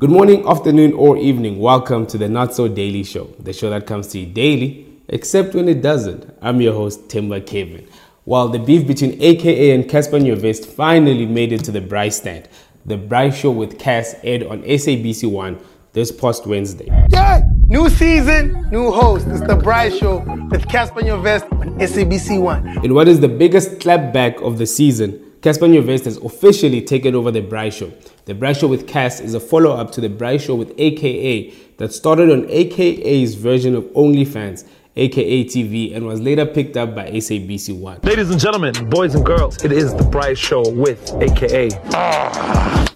Good 0.00 0.10
morning, 0.10 0.46
afternoon, 0.48 0.92
or 0.92 1.16
evening. 1.16 1.58
Welcome 1.58 2.06
to 2.06 2.18
the 2.18 2.28
Not 2.28 2.54
So 2.54 2.68
Daily 2.68 3.02
Show, 3.02 3.24
the 3.40 3.52
show 3.52 3.68
that 3.70 3.88
comes 3.88 4.06
to 4.12 4.20
you 4.20 4.26
daily, 4.26 4.86
except 5.08 5.56
when 5.56 5.68
it 5.68 5.82
doesn't. 5.82 6.32
I'm 6.40 6.60
your 6.60 6.72
host, 6.72 7.08
Themba 7.08 7.44
Kevin. 7.44 7.84
While 8.22 8.46
the 8.46 8.60
beef 8.60 8.86
between 8.86 9.20
AKA 9.20 9.72
and 9.72 9.86
Cassper 9.86 10.20
Nyovest 10.20 10.66
finally 10.66 11.26
made 11.26 11.50
it 11.50 11.64
to 11.64 11.72
the 11.72 11.80
Braai 11.80 12.12
stand, 12.12 12.48
the 12.86 12.96
Braai 12.96 13.34
Show 13.34 13.50
with 13.50 13.80
Cass 13.80 14.14
aired 14.22 14.44
on 14.44 14.62
SABC 14.62 15.28
One 15.28 15.58
this 15.94 16.12
past 16.12 16.46
Wednesday. 16.46 16.86
Yeah, 17.10 17.40
new 17.66 17.90
season, 17.90 18.68
new 18.70 18.92
host. 18.92 19.26
It's 19.26 19.40
the 19.40 19.56
Braai 19.56 19.98
Show 19.98 20.18
with 20.48 20.64
Cassper 20.68 21.00
Nyovest 21.00 21.50
on 21.50 21.76
SABC 21.80 22.40
One. 22.40 22.84
In 22.84 22.94
what 22.94 23.08
is 23.08 23.18
the 23.18 23.26
biggest 23.26 23.80
clapback 23.80 24.40
of 24.46 24.58
the 24.58 24.66
season, 24.66 25.27
Cassper 25.40 25.68
Nyovest 25.68 26.04
has 26.04 26.16
officially 26.16 26.82
taken 26.82 27.14
over 27.14 27.30
the 27.30 27.40
Braai 27.40 27.72
Show. 27.72 27.92
The 28.24 28.34
Braai 28.34 28.58
Show 28.58 28.66
with 28.66 28.88
Cass 28.88 29.20
is 29.20 29.34
a 29.34 29.40
follow 29.40 29.70
up 29.70 29.92
to 29.92 30.00
the 30.00 30.08
Braai 30.08 30.40
Show 30.40 30.56
with 30.56 30.74
AKA 30.76 31.50
that 31.76 31.92
started 31.92 32.32
on 32.32 32.50
AKA's 32.50 33.36
version 33.36 33.76
of 33.76 33.84
OnlyFans, 33.84 34.66
AKA 34.96 35.44
TV, 35.44 35.94
and 35.94 36.06
was 36.06 36.20
later 36.20 36.44
picked 36.44 36.76
up 36.76 36.92
by 36.92 37.08
SABC 37.10 37.78
One. 37.78 38.00
Ladies 38.02 38.30
and 38.30 38.40
gentlemen, 38.40 38.90
boys 38.90 39.14
and 39.14 39.24
girls, 39.24 39.64
it 39.64 39.70
is 39.70 39.94
the 39.94 40.02
Braai 40.02 40.36
Show 40.36 40.68
with 40.70 41.12
AKA. 41.22 41.68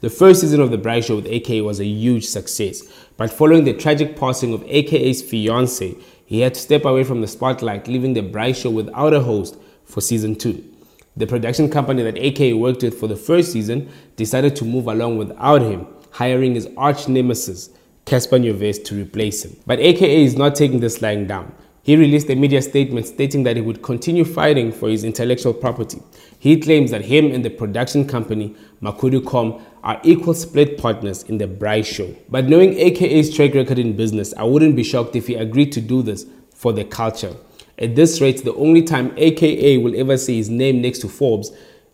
The 0.00 0.10
first 0.10 0.40
season 0.40 0.60
of 0.60 0.72
the 0.72 0.78
Braai 0.78 1.04
Show 1.04 1.14
with 1.14 1.26
AKA 1.26 1.60
was 1.60 1.78
a 1.78 1.86
huge 1.86 2.24
success, 2.24 2.82
but 3.16 3.30
following 3.30 3.62
the 3.62 3.72
tragic 3.72 4.16
passing 4.16 4.52
of 4.52 4.64
AKA's 4.64 5.22
fiance, 5.22 5.94
he 6.26 6.40
had 6.40 6.54
to 6.54 6.60
step 6.60 6.86
away 6.86 7.04
from 7.04 7.20
the 7.20 7.28
spotlight, 7.28 7.86
leaving 7.86 8.14
the 8.14 8.22
Braai 8.22 8.52
Show 8.52 8.70
without 8.70 9.14
a 9.14 9.20
host 9.20 9.56
for 9.84 10.00
season 10.00 10.34
two. 10.34 10.71
The 11.14 11.26
production 11.26 11.68
company 11.68 12.02
that 12.04 12.16
AKA 12.16 12.54
worked 12.54 12.82
with 12.82 12.98
for 12.98 13.06
the 13.06 13.16
first 13.16 13.52
season 13.52 13.90
decided 14.16 14.56
to 14.56 14.64
move 14.64 14.86
along 14.86 15.18
without 15.18 15.60
him, 15.60 15.86
hiring 16.10 16.54
his 16.54 16.68
arch 16.76 17.06
nemesis, 17.06 17.68
Cassper 18.06 18.40
Nyovest, 18.40 18.84
to 18.86 18.94
replace 18.94 19.44
him. 19.44 19.54
But 19.66 19.78
AKA 19.78 20.24
is 20.24 20.36
not 20.36 20.54
taking 20.54 20.80
this 20.80 21.02
lying 21.02 21.26
down. 21.26 21.54
He 21.82 21.96
released 21.96 22.30
a 22.30 22.34
media 22.34 22.62
statement 22.62 23.08
stating 23.08 23.42
that 23.42 23.56
he 23.56 23.62
would 23.62 23.82
continue 23.82 24.24
fighting 24.24 24.72
for 24.72 24.88
his 24.88 25.04
intellectual 25.04 25.52
property. 25.52 26.00
He 26.38 26.58
claims 26.58 26.92
that 26.92 27.04
him 27.04 27.32
and 27.32 27.44
the 27.44 27.50
production 27.50 28.06
company, 28.06 28.54
Makhudu.com, 28.80 29.62
are 29.82 30.00
equal 30.04 30.34
split 30.34 30.78
partners 30.78 31.24
in 31.24 31.38
the 31.38 31.46
Braai 31.46 31.84
show. 31.84 32.14
But 32.30 32.48
knowing 32.48 32.78
AKA's 32.78 33.34
track 33.34 33.54
record 33.54 33.78
in 33.78 33.96
business, 33.96 34.32
I 34.38 34.44
wouldn't 34.44 34.76
be 34.76 34.84
shocked 34.84 35.16
if 35.16 35.26
he 35.26 35.34
agreed 35.34 35.72
to 35.72 35.80
do 35.80 36.02
this 36.02 36.24
for 36.54 36.72
the 36.72 36.84
culture. 36.84 37.34
At 37.78 37.96
this 37.96 38.20
rate, 38.20 38.44
the 38.44 38.54
only 38.54 38.82
time 38.82 39.12
AKA 39.16 39.78
will 39.78 39.98
ever 39.98 40.16
see 40.16 40.36
his 40.36 40.50
name 40.50 40.82
next 40.82 41.00
to 41.00 41.08
Forbes 41.08 41.50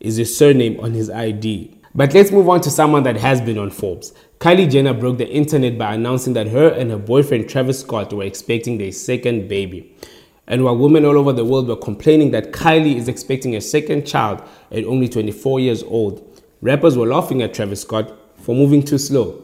is 0.00 0.16
his 0.16 0.36
surname 0.36 0.78
on 0.80 0.92
his 0.92 1.08
ID. 1.10 1.78
But 1.94 2.14
let's 2.14 2.30
move 2.30 2.48
on 2.48 2.60
to 2.62 2.70
someone 2.70 3.02
that 3.02 3.16
has 3.16 3.40
been 3.40 3.58
on 3.58 3.70
Forbes. 3.70 4.12
Kylie 4.38 4.70
Jenner 4.70 4.94
broke 4.94 5.18
the 5.18 5.28
internet 5.28 5.76
by 5.76 5.94
announcing 5.94 6.32
that 6.34 6.48
her 6.48 6.68
and 6.68 6.90
her 6.90 6.98
boyfriend 6.98 7.48
Travis 7.48 7.80
Scott 7.80 8.12
were 8.12 8.24
expecting 8.24 8.78
their 8.78 8.92
second 8.92 9.48
baby. 9.48 9.94
And 10.46 10.64
while 10.64 10.76
women 10.76 11.04
all 11.04 11.18
over 11.18 11.32
the 11.32 11.44
world 11.44 11.68
were 11.68 11.76
complaining 11.76 12.30
that 12.32 12.52
Kylie 12.52 12.96
is 12.96 13.08
expecting 13.08 13.54
a 13.54 13.60
second 13.60 14.06
child 14.06 14.42
at 14.70 14.84
only 14.84 15.08
24 15.08 15.60
years 15.60 15.82
old, 15.82 16.42
rappers 16.60 16.96
were 16.96 17.06
laughing 17.06 17.42
at 17.42 17.54
Travis 17.54 17.82
Scott 17.82 18.12
for 18.36 18.54
moving 18.54 18.82
too 18.82 18.98
slow. 18.98 19.42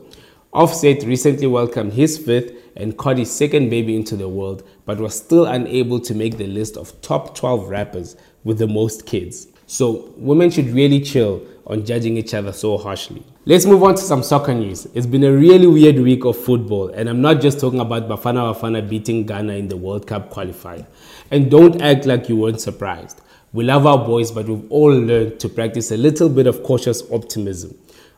Offset 0.52 1.02
recently 1.04 1.46
welcomed 1.46 1.92
his 1.92 2.16
fifth 2.16 2.52
and 2.74 2.96
Cardi's 2.96 3.30
second 3.30 3.68
baby 3.68 3.94
into 3.94 4.16
the 4.16 4.28
world, 4.28 4.66
but 4.86 4.98
was 4.98 5.16
still 5.16 5.44
unable 5.44 6.00
to 6.00 6.14
make 6.14 6.38
the 6.38 6.46
list 6.46 6.78
of 6.78 6.98
top 7.02 7.34
12 7.34 7.68
rappers 7.68 8.16
with 8.44 8.58
the 8.58 8.66
most 8.66 9.04
kids. 9.04 9.48
So, 9.66 10.14
women 10.16 10.50
should 10.50 10.68
really 10.68 11.00
chill 11.02 11.42
on 11.66 11.84
judging 11.84 12.16
each 12.16 12.32
other 12.32 12.52
so 12.52 12.78
harshly. 12.78 13.22
Let's 13.44 13.66
move 13.66 13.82
on 13.82 13.96
to 13.96 14.00
some 14.00 14.22
soccer 14.22 14.54
news. 14.54 14.86
It's 14.94 15.04
been 15.04 15.24
a 15.24 15.32
really 15.32 15.66
weird 15.66 15.96
week 15.98 16.24
of 16.24 16.38
football, 16.38 16.88
and 16.88 17.10
I'm 17.10 17.20
not 17.20 17.42
just 17.42 17.60
talking 17.60 17.80
about 17.80 18.08
Bafana 18.08 18.54
Bafana 18.54 18.88
beating 18.88 19.26
Ghana 19.26 19.52
in 19.52 19.68
the 19.68 19.76
World 19.76 20.06
Cup 20.06 20.32
qualifier. 20.32 20.86
And 21.30 21.50
don't 21.50 21.82
act 21.82 22.06
like 22.06 22.30
you 22.30 22.36
weren't 22.36 22.62
surprised. 22.62 23.20
We 23.52 23.64
love 23.64 23.86
our 23.86 23.98
boys, 23.98 24.30
but 24.30 24.46
we've 24.46 24.70
all 24.72 24.92
learned 24.92 25.40
to 25.40 25.50
practice 25.50 25.90
a 25.90 25.98
little 25.98 26.30
bit 26.30 26.46
of 26.46 26.62
cautious 26.62 27.02
optimism. 27.12 27.76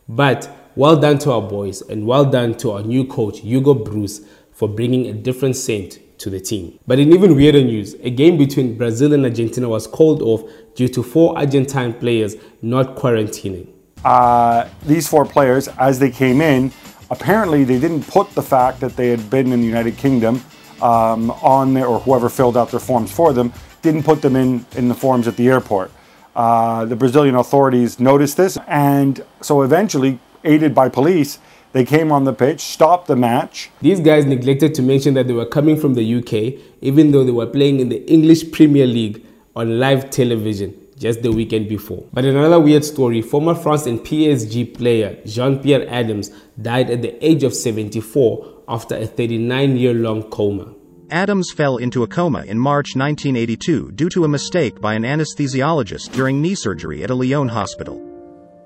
But 0.09 0.49
well 0.81 0.97
done 0.97 1.19
to 1.19 1.31
our 1.31 1.43
boys, 1.43 1.83
and 1.83 2.07
well 2.07 2.25
done 2.25 2.55
to 2.55 2.71
our 2.71 2.83
new 2.83 3.05
coach, 3.05 3.41
Hugo 3.41 3.75
Broos, 3.75 4.27
for 4.51 4.67
bringing 4.67 5.09
a 5.09 5.13
different 5.13 5.55
scent 5.55 5.99
to 6.19 6.31
the 6.31 6.41
team. 6.41 6.79
But 6.87 6.99
in 6.99 7.13
even 7.13 7.37
weirder 7.37 7.63
news, 7.63 7.93
a 8.01 8.09
game 8.09 8.39
between 8.39 8.79
Brazil 8.79 9.13
and 9.13 9.23
Argentina 9.27 9.69
was 9.69 9.87
called 9.87 10.23
off 10.23 10.43
due 10.75 10.89
to 10.89 11.03
four 11.03 11.37
Argentine 11.37 11.93
players 11.93 12.35
not 12.63 12.97
quarantining. 12.97 13.69
Uh, 14.03 14.71
these 14.87 15.07
four 15.07 15.27
players, 15.27 15.69
as 15.77 15.99
they 15.99 16.11
came 16.11 16.41
in, 16.41 16.73
apparently 17.11 17.63
they 17.63 17.79
didn't 17.79 18.05
put 18.09 18.31
the 18.31 18.43
fact 18.43 18.81
that 18.81 18.97
they 18.97 19.09
had 19.09 19.29
been 19.29 19.53
in 19.53 19.61
the 19.61 19.67
United 19.67 19.99
Kingdom 19.99 20.43
um, 20.81 21.31
on 21.43 21.75
there, 21.75 21.89
or 21.89 22.01
whoever 22.01 22.31
filled 22.31 22.57
out 22.57 22.71
their 22.71 22.81
forms 22.81 23.13
for 23.13 23.35
them, 23.35 23.53
didn't 23.83 24.05
put 24.05 24.23
them 24.23 24.35
in, 24.35 24.65
in 24.77 24.89
the 24.89 24.95
forms 24.95 25.29
at 25.29 25.37
the 25.37 25.47
airport. 25.47 25.91
Uh, 26.35 26.87
the 26.87 26.97
Brazilian 26.97 27.35
authorities 27.35 28.01
noticed 28.01 28.39
this, 28.39 28.57
and 28.67 29.23
so 29.43 29.61
eventually, 29.61 30.19
aided 30.45 30.75
by 30.75 30.89
police, 30.89 31.39
they 31.73 31.85
came 31.85 32.11
on 32.11 32.25
the 32.25 32.33
pitch, 32.33 32.61
stopped 32.61 33.07
the 33.07 33.17
match. 33.17 33.71
These 33.81 34.01
guys 34.01 34.25
neglected 34.25 34.75
to 34.75 34.83
mention 34.83 35.15
that 35.15 35.29
they 35.29 35.35
were 35.35 35.47
coming 35.47 35.77
from 35.77 35.95
the 35.95 36.15
UK, 36.17 36.61
even 36.81 37.13
though 37.13 37.25
they 37.25 37.31
were 37.31 37.47
playing 37.47 37.81
in 37.81 37.89
the 37.89 38.05
English 38.11 38.51
Premier 38.51 38.87
League 38.87 39.25
on 39.55 39.79
live 39.79 40.11
television 40.11 40.75
just 41.01 41.23
the 41.23 41.33
weekend 41.33 41.69
before. 41.69 42.05
But 42.13 42.25
another 42.25 42.61
weird 42.61 42.85
story 42.85 43.23
former 43.23 43.55
France 43.55 43.87
and 43.87 44.01
PSG 44.01 44.77
player 44.77 45.19
Jean 45.25 45.59
Pierre 45.61 45.89
Adams 45.89 46.31
died 46.61 46.91
at 46.91 47.03
the 47.03 47.25
age 47.25 47.43
of 47.43 47.55
74 47.55 48.63
after 48.69 48.97
a 48.97 49.07
39 49.07 49.77
year 49.77 49.95
long 49.95 50.25
coma. 50.25 50.75
Adams 51.11 51.51
fell 51.51 51.79
into 51.79 52.03
a 52.05 52.07
coma 52.07 52.43
in 52.43 52.59
March 52.59 52.95
1982 52.95 53.93
due 53.93 54.09
to 54.11 54.25
a 54.25 54.29
mistake 54.29 54.81
by 54.81 54.95
an 54.95 55.03
anesthesiologist 55.03 56.13
during 56.13 56.41
knee 56.41 56.55
surgery 56.55 57.03
at 57.03 57.11
a 57.11 57.15
Lyon 57.15 57.49
hospital. 57.49 58.10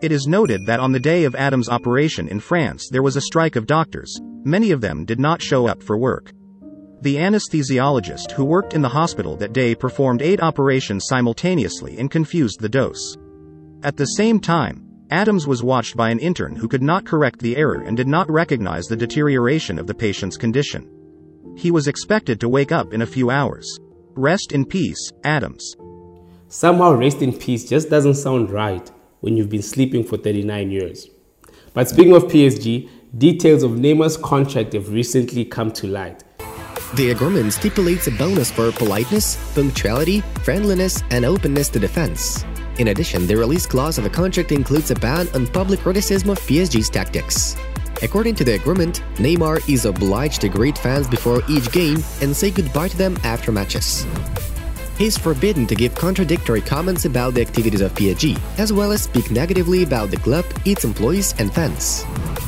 It 0.05 0.13
is 0.13 0.27
noted 0.27 0.67
that 0.67 0.81
on 0.81 0.93
the 0.93 1.01
day 1.01 1.25
of 1.25 1.35
Adams' 1.35 1.71
operation 1.71 2.29
in 2.29 2.39
France 2.39 2.91
there 2.91 3.03
was 3.03 3.17
a 3.17 3.23
strike 3.23 3.57
of 3.57 3.67
doctors. 3.67 4.21
Many 4.45 4.71
of 4.71 4.83
them 4.83 5.07
did 5.07 5.19
not 5.19 5.41
show 5.41 5.67
up 5.67 5.83
for 5.83 5.97
work. 5.97 6.31
The 7.01 7.17
anesthesiologist 7.17 8.33
who 8.33 8.45
worked 8.45 8.75
in 8.75 8.83
the 8.83 8.91
hospital 8.91 9.35
that 9.37 9.55
day 9.55 9.75
performed 9.75 10.21
eight 10.21 10.43
operations 10.43 11.07
simultaneously 11.07 11.97
and 11.97 12.11
confused 12.11 12.61
the 12.61 12.69
dose. 12.69 13.17
At 13.83 13.97
the 13.97 14.05
same 14.05 14.41
time, 14.41 14.85
Adams 15.11 15.47
was 15.47 15.63
watched 15.63 15.97
by 15.97 16.11
an 16.11 16.19
intern 16.19 16.55
who 16.55 16.69
could 16.69 16.83
not 16.83 17.07
correct 17.07 17.41
the 17.41 17.57
error 17.57 17.81
and 17.81 17.97
did 17.97 18.07
not 18.07 18.31
recognize 18.31 18.85
the 18.85 18.97
deterioration 18.97 19.79
of 19.79 19.87
the 19.87 19.95
patient's 19.95 20.37
condition. 20.37 20.87
He 21.57 21.71
was 21.71 21.89
expected 21.89 22.41
to 22.41 22.51
wake 22.51 22.73
up 22.73 22.93
in 22.93 23.01
a 23.01 23.07
few 23.07 23.31
hours. 23.31 23.81
Rest 24.17 24.53
in 24.53 24.67
peace, 24.67 25.11
Adams. 25.25 25.75
Somehow, 26.49 26.93
rest 26.93 27.23
in 27.23 27.33
peace 27.33 27.67
just 27.67 27.89
doesn't 27.89 28.17
sound 28.17 28.51
right 28.51 28.93
when 29.25 29.39
you've 29.39 29.49
been 29.49 29.63
sleeping 29.63 30.05
for 30.05 30.19
39 30.19 30.71
years. 30.71 31.09
But 31.73 31.89
speaking 31.89 32.15
of 32.15 32.25
PSG, 32.25 32.91
details 33.17 33.63
of 33.63 33.71
Neymar's 33.71 34.19
contract 34.19 34.75
have 34.75 34.93
recently 34.93 35.47
come 35.47 35.73
to 35.73 35.87
light. 35.87 36.23
The 36.97 37.11
agreement 37.11 37.55
stipulates 37.55 38.07
a 38.07 38.11
bonus 38.11 38.51
for 38.51 38.71
politeness, 38.71 39.39
punctuality, 39.55 40.21
friendliness, 40.45 41.03
and 41.11 41.25
openness 41.25 41.71
to 41.71 41.79
defense. 41.79 42.45
In 42.79 42.89
addition, 42.89 43.27
the 43.27 43.35
release 43.35 43.67
clause 43.67 43.97
of 43.97 44.05
the 44.05 44.11
contract 44.11 44.53
includes 44.53 44.91
a 44.91 44.95
ban 44.95 45.27
on 45.35 45.47
public 45.47 45.81
criticism 45.81 46.29
of 46.29 46.39
PSG's 46.41 46.91
tactics. 46.91 47.57
According 48.03 48.35
to 48.35 48.45
the 48.45 48.57
agreement, 48.57 49.03
Neymar 49.15 49.67
is 49.73 49.87
obliged 49.87 50.43
to 50.43 50.51
greet 50.51 50.77
fans 50.77 51.09
before 51.09 51.43
each 51.49 51.73
game 51.73 52.05
and 52.21 52.37
say 52.37 52.51
goodbye 52.51 52.89
to 52.89 52.99
them 52.99 53.17
after 53.25 53.51
matches. 53.51 54.05
He 54.97 55.07
is 55.07 55.19
forbidden 55.19 55.67
to 55.67 55.75
give 55.75 55.93
contradictory 55.95 56.61
comments 56.61 57.05
about 57.05 57.35
the 57.35 57.41
activities 57.41 57.81
of 57.81 57.93
PSG, 57.95 58.39
as 58.59 58.73
well 58.73 58.93
as 58.93 59.03
speak 59.03 59.33
negatively 59.33 59.83
about 59.83 60.11
the 60.11 60.17
club, 60.17 60.45
its 60.65 60.85
employees, 60.85 61.35
and 61.39 61.53
fans. 61.53 62.05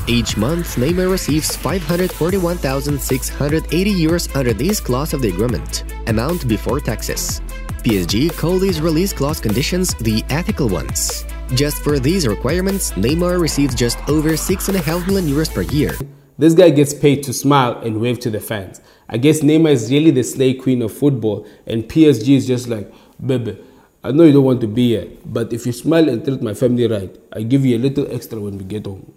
Each 0.07 0.37
month, 0.37 0.77
Neymar 0.77 1.11
receives 1.11 1.57
541,680 1.57 3.93
euros 3.93 4.33
under 4.33 4.53
this 4.53 4.79
clause 4.79 5.13
of 5.13 5.21
the 5.21 5.27
agreement, 5.27 5.83
amount 6.07 6.47
before 6.47 6.79
taxes. 6.79 7.41
PSG 7.83 8.31
call 8.37 8.59
these 8.59 8.79
release 8.79 9.11
clause 9.11 9.41
conditions 9.41 9.93
the 9.95 10.23
ethical 10.29 10.69
ones. 10.69 11.25
Just 11.53 11.83
for 11.83 11.99
these 11.99 12.25
requirements, 12.27 12.91
Neymar 12.91 13.41
receives 13.41 13.75
just 13.75 13.97
over 14.07 14.29
6.5 14.31 15.07
million 15.07 15.29
euros 15.29 15.53
per 15.53 15.63
year. 15.63 15.97
This 16.37 16.53
guy 16.53 16.69
gets 16.69 16.93
paid 16.93 17.23
to 17.23 17.33
smile 17.33 17.79
and 17.79 17.99
wave 17.99 18.19
to 18.19 18.29
the 18.29 18.39
fans. 18.39 18.79
I 19.09 19.17
guess 19.17 19.41
Neymar 19.41 19.71
is 19.71 19.91
really 19.91 20.11
the 20.11 20.23
slay 20.23 20.53
queen 20.53 20.81
of 20.81 20.93
football, 20.93 21.47
and 21.65 21.83
PSG 21.83 22.35
is 22.35 22.45
just 22.45 22.67
like, 22.67 22.91
baby, 23.25 23.57
I 24.03 24.11
know 24.11 24.23
you 24.23 24.33
don't 24.33 24.43
want 24.43 24.61
to 24.61 24.67
be 24.67 24.89
here, 24.89 25.07
but 25.25 25.51
if 25.51 25.65
you 25.65 25.71
smile 25.71 26.07
and 26.07 26.23
treat 26.23 26.41
my 26.41 26.53
family 26.53 26.87
right, 26.87 27.15
I 27.33 27.41
give 27.41 27.65
you 27.65 27.77
a 27.77 27.79
little 27.79 28.13
extra 28.13 28.39
when 28.39 28.57
we 28.57 28.65
get 28.65 28.85
home. 28.85 29.11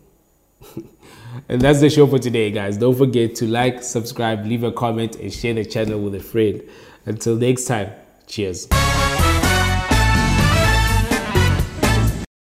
and 1.49 1.61
that's 1.61 1.81
the 1.81 1.91
show 1.91 2.07
for 2.07 2.19
today, 2.19 2.51
guys. 2.51 2.79
Don't 2.79 2.97
forget 2.97 3.35
to 3.37 3.47
like, 3.47 3.83
subscribe, 3.83 4.47
leave 4.47 4.65
a 4.65 4.73
comment, 4.73 5.17
and 5.17 5.33
share 5.33 5.55
the 5.55 5.65
channel 5.65 6.01
with 6.01 6.15
a 6.15 6.21
friend. 6.21 6.63
Until 7.05 7.37
next 7.37 7.67
time, 7.67 7.93
cheers. 8.27 8.67